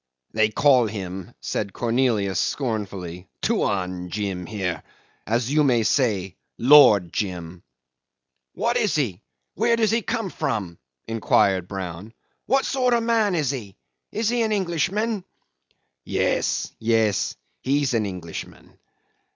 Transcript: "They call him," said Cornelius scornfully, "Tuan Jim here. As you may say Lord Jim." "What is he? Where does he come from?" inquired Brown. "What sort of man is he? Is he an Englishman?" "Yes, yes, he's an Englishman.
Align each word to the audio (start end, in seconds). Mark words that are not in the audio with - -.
"They 0.33 0.49
call 0.49 0.87
him," 0.87 1.31
said 1.41 1.73
Cornelius 1.73 2.39
scornfully, 2.39 3.27
"Tuan 3.43 4.09
Jim 4.09 4.47
here. 4.47 4.81
As 5.27 5.53
you 5.53 5.63
may 5.63 5.83
say 5.83 6.37
Lord 6.57 7.13
Jim." 7.13 7.61
"What 8.55 8.77
is 8.77 8.95
he? 8.95 9.21
Where 9.53 9.75
does 9.75 9.91
he 9.91 10.01
come 10.01 10.31
from?" 10.31 10.79
inquired 11.05 11.67
Brown. 11.67 12.13
"What 12.47 12.65
sort 12.65 12.95
of 12.95 13.03
man 13.03 13.35
is 13.35 13.51
he? 13.51 13.77
Is 14.11 14.27
he 14.29 14.41
an 14.41 14.51
Englishman?" 14.51 15.23
"Yes, 16.03 16.71
yes, 16.79 17.35
he's 17.59 17.93
an 17.93 18.07
Englishman. 18.07 18.79